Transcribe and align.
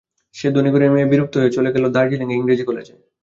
সে 0.35 0.47
ধনী 0.51 0.69
ঘরের 0.73 0.91
মেয়ে, 0.93 1.09
বিরক্ত 1.11 1.33
হয়ে 1.37 1.55
চলে 1.55 1.69
গেল 1.73 1.83
দার্জিলিঙে 1.87 2.35
ইংরেজি 2.35 2.63
কলেজে। 2.65 2.93